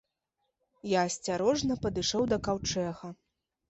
Я 0.93 1.03
асцярожна 1.11 1.79
падышоў 1.87 2.29
да 2.35 2.45
каўчэга. 2.53 3.17